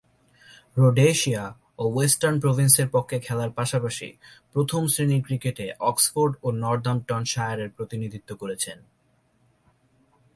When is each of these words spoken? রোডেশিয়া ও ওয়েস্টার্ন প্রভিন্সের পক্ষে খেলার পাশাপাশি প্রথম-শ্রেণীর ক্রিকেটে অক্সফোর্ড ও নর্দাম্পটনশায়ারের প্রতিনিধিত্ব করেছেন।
রোডেশিয়া 0.77 1.43
ও 1.79 1.83
ওয়েস্টার্ন 1.93 2.37
প্রভিন্সের 2.39 2.87
পক্ষে 2.91 3.17
খেলার 3.19 3.51
পাশাপাশি 3.51 4.07
প্রথম-শ্রেণীর 4.53 5.25
ক্রিকেটে 5.25 5.65
অক্সফোর্ড 5.79 6.33
ও 6.43 6.47
নর্দাম্পটনশায়ারের 6.63 7.69
প্রতিনিধিত্ব 7.69 8.29
করেছেন। 8.35 8.77